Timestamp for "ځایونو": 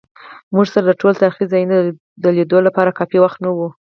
1.51-1.77